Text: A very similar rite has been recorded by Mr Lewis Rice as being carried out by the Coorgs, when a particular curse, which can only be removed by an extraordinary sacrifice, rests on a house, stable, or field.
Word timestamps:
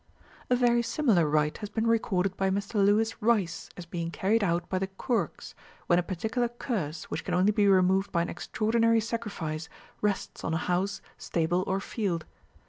A 0.49 0.55
very 0.55 0.81
similar 0.81 1.29
rite 1.29 1.59
has 1.59 1.69
been 1.69 1.85
recorded 1.85 2.35
by 2.35 2.49
Mr 2.49 2.83
Lewis 2.83 3.21
Rice 3.21 3.69
as 3.77 3.85
being 3.85 4.09
carried 4.09 4.43
out 4.43 4.67
by 4.67 4.79
the 4.79 4.87
Coorgs, 4.87 5.53
when 5.85 5.99
a 5.99 6.01
particular 6.01 6.47
curse, 6.47 7.03
which 7.11 7.23
can 7.23 7.35
only 7.35 7.51
be 7.51 7.67
removed 7.67 8.11
by 8.11 8.23
an 8.23 8.29
extraordinary 8.29 8.99
sacrifice, 8.99 9.69
rests 10.01 10.43
on 10.43 10.55
a 10.55 10.65
house, 10.65 11.01
stable, 11.19 11.63
or 11.67 11.79
field. 11.79 12.25